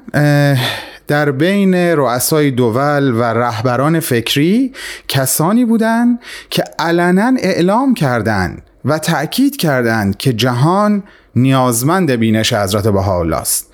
[1.08, 4.74] در بین رؤسای دول و رهبران فکری
[5.08, 11.04] کسانی بودند که علنا اعلام کردند و تأکید کردند که جهان
[11.36, 13.74] نیازمند بینش حضرت بهاءالله است.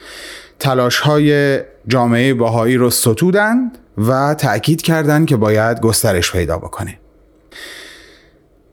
[0.60, 7.00] تلاش های جامعه باهایی رو ستودند و تأکید کردند که باید گسترش پیدا بکنه.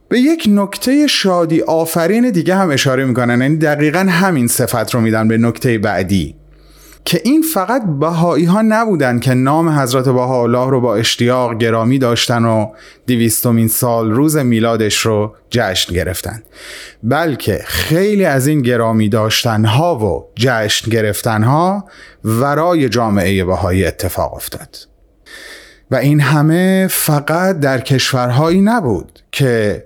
[0.08, 3.40] به یک نکته شادی آفرین دیگه هم اشاره می‌کنن.
[3.40, 6.39] یعنی دقیقا همین صفت رو میدن به نکته بعدی.
[7.04, 12.44] که این فقط بهایی ها نبودن که نام حضرت الله رو با اشتیاق گرامی داشتن
[12.44, 12.66] و
[13.06, 16.42] دویستمین سال روز میلادش رو جشن گرفتن.
[17.02, 21.84] بلکه خیلی از این گرامی داشتن ها و جشن گرفتن ها
[22.24, 24.76] ورای جامعه بهایی اتفاق افتاد.
[25.90, 29.84] و این همه فقط در کشورهایی نبود که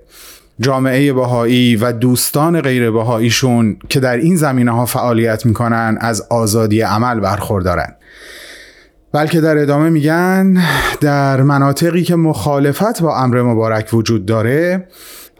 [0.59, 6.81] جامعه بهایی و دوستان غیر بهاییشون که در این زمینه ها فعالیت می‌کنن از آزادی
[6.81, 7.95] عمل برخوردارن
[9.11, 10.57] بلکه در ادامه میگن
[11.01, 14.87] در مناطقی که مخالفت با امر مبارک وجود داره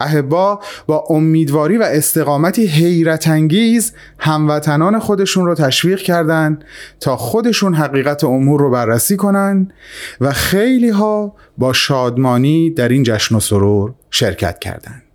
[0.00, 6.64] اهبا با امیدواری و استقامتی حیرت انگیز هموطنان خودشون رو تشویق کردند
[7.00, 9.72] تا خودشون حقیقت امور رو بررسی کنن
[10.20, 15.05] و خیلی ها با شادمانی در این جشن و سرور شرکت کردند.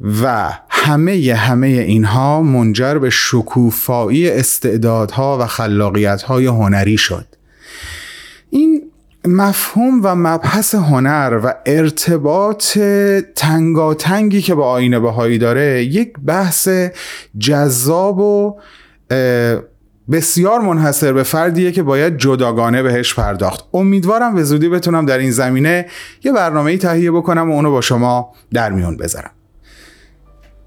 [0.00, 7.26] و همه همه اینها منجر به شکوفایی استعدادها و خلاقیتهای هنری شد.
[8.50, 8.82] این
[9.26, 12.78] مفهوم و مبحث هنر و ارتباط
[13.36, 16.68] تنگاتنگی که با آین بهایی داره یک بحث
[17.38, 18.60] جذاب و
[20.10, 23.64] بسیار منحصر به فردیه که باید جداگانه بهش پرداخت.
[23.74, 25.86] امیدوارم به زودی بتونم در این زمینه
[26.24, 29.30] یه برنامه تهیه بکنم و اونو با شما در میون بذارم.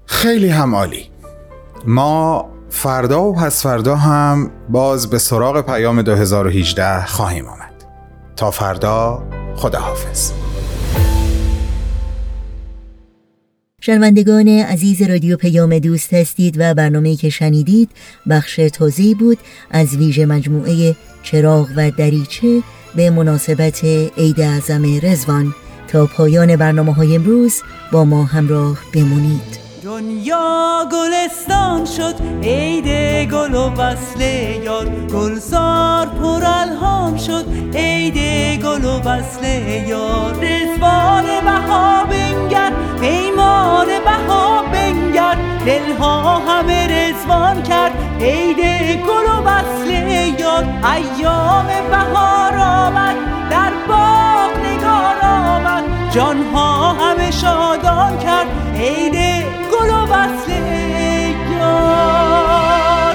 [0.06, 1.10] خیلی هم عالی.
[1.86, 7.84] ما فردا و پس فردا هم باز به سراغ پیام 2018 خواهیم آمد.
[8.36, 9.22] تا فردا
[9.56, 10.32] خداحافظ.
[13.80, 17.90] شنوندگان عزیز رادیو پیام دوست هستید و برنامه که شنیدید
[18.30, 19.38] بخش تازه بود
[19.70, 22.62] از ویژه مجموعه چراغ و دریچه
[22.96, 23.84] به مناسبت
[24.16, 25.54] عید اعظم رزوان
[25.88, 29.63] تا پایان برنامه های امروز با ما همراه بمونید.
[29.84, 32.86] دنیا گلستان شد عید
[33.32, 34.20] گل و وصل
[34.62, 34.88] یار.
[34.88, 38.18] گلزار پر الهام شد عید
[38.62, 39.44] گل و وصل
[39.88, 40.34] یار.
[40.34, 45.36] رزوان بها بنگر پیمان بها بنگر.
[45.66, 48.58] دلها همه رزوان کرد عید
[49.02, 49.90] گل و وصل
[50.40, 50.64] یار.
[50.94, 53.16] ایام بهار آمد
[53.50, 55.84] در باغ نگار آمد.
[56.10, 58.46] جانها همه شادان کرد
[58.80, 60.50] عید گل و وصل
[61.60, 63.14] یار.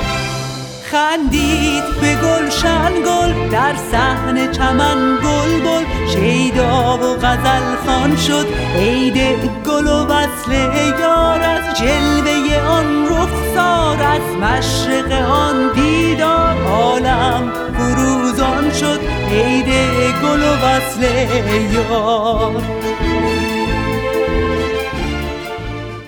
[0.92, 9.18] خندید به گلشن گل در صحن چمن گل بل شیدا و غزل خان شد عید
[9.66, 10.52] گل و وصل
[11.00, 11.42] یار.
[11.42, 16.56] از جلوه آن رخسار از مشرق آن دیدار.
[16.68, 19.00] عالم فروزان شد
[19.32, 19.68] عید
[20.24, 21.04] گل و وصل
[21.74, 22.62] یار.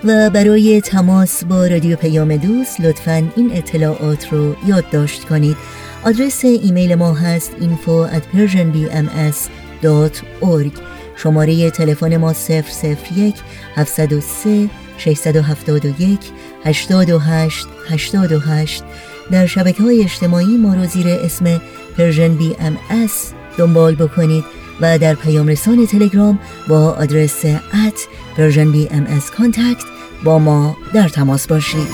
[0.03, 5.57] و برای تماس با رادیو پیام دوست لطفا این اطلاعات رو یادداشت کنید.
[6.05, 10.71] آدرس ایمیل ما هست info at persianbms.org
[11.15, 13.35] شماره تلفن ما 001
[13.75, 16.19] 703 671
[16.65, 18.83] 828 828
[19.31, 21.61] در شبکه های اجتماعی ما رو زیر اسم
[21.97, 22.77] ام
[23.57, 24.60] دنبال بکنید.
[24.81, 28.07] و در پیام رسان تلگرام با آدرس at
[28.37, 29.07] Persian BMS
[29.37, 29.83] contact
[30.23, 31.87] با ما در تماس باشید.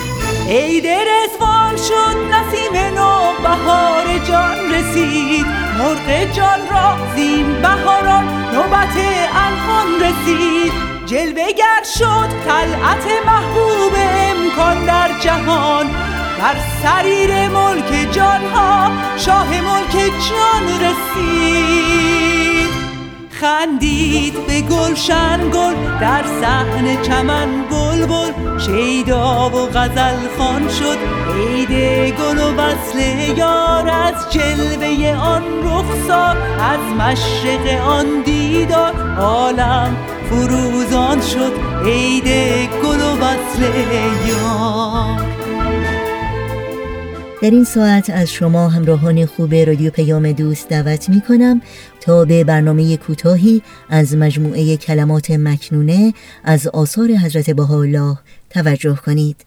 [0.50, 5.46] عید رزوان شد نسیم نو بهار جان رسید.
[5.78, 8.24] مرغ جان را زین بهاران
[8.54, 8.98] نوبت
[9.36, 10.72] الحان رسید.
[11.06, 15.88] جلوه گر شد طلعت محبوب امکان در جهان.
[16.40, 19.94] بر سریر ملک جان ها شاه ملک
[20.30, 22.37] جان رسید.
[23.42, 30.98] خندید به گلشن گل در صحن چمن گل بل شیدا و غزل خان شد.
[31.36, 31.70] عید
[32.16, 33.00] گل و وصل
[33.38, 39.98] یار از جلوه آن رخسار از مشرق آن دیدار عالم
[40.30, 41.54] فروزان شد.
[41.86, 42.28] عید
[42.84, 43.64] گل و وصل
[44.28, 45.27] یار.
[47.42, 51.62] در این ساعت از شما همراهان خوب رادیو پیام دوست دعوت می کنم
[52.02, 56.14] تا به برنامه کوتاهی از مجموعه کلمات مکنونه
[56.44, 58.18] از آثار حضرت بهاءالله
[58.50, 59.46] توجه کنید.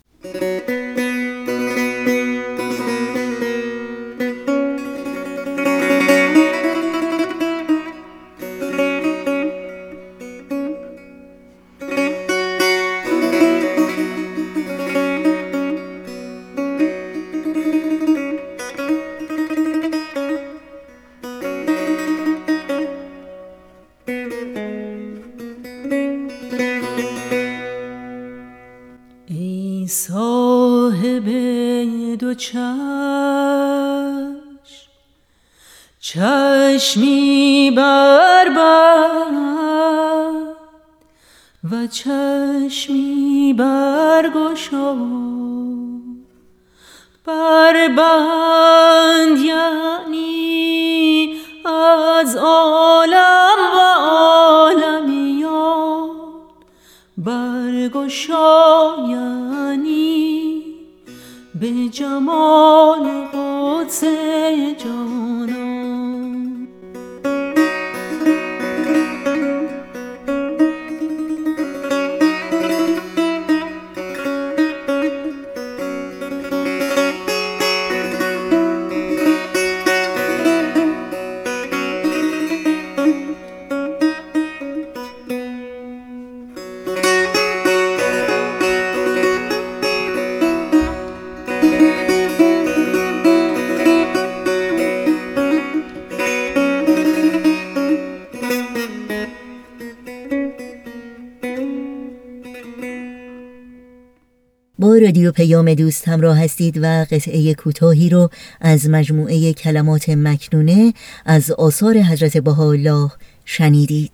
[105.01, 108.31] رادیو پیام دوست همراه هستید و قطعه کوتاهی رو
[108.61, 110.95] از مجموعه کلمات مکنونه
[111.27, 113.11] از آثار حضرت بهاءالله
[113.45, 114.13] شنیدید.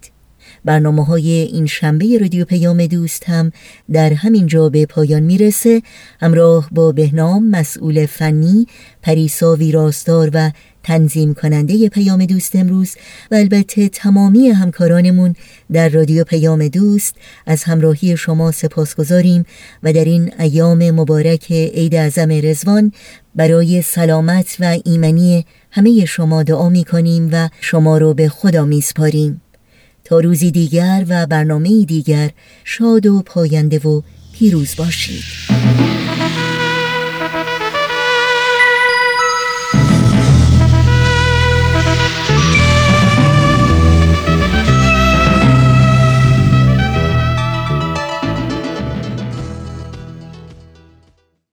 [0.64, 3.52] برنامه های این شنبه رادیو پیام دوست هم
[3.92, 5.82] در همین جا به پایان می‌رسه.
[6.20, 8.66] همراه با بهنام مسئول فنی
[9.02, 10.50] پریسا ویراستار و
[10.86, 12.94] تنظیم کننده پیام دوست امروز
[13.30, 15.34] و البته تمامی همکارانمون
[15.72, 17.14] در رادیو پیام دوست
[17.46, 19.44] از همراهی شما سپاس گذاریم
[19.82, 22.92] و در این ایام مبارک عید اعظم رزوان
[23.34, 28.80] برای سلامت و ایمنی همه شما دعا می کنیم و شما رو به خدا می
[28.80, 29.40] سپاریم.
[30.04, 32.30] تا روزی دیگر و برنامه دیگر
[32.64, 35.24] شاد و پاینده و پیروز باشید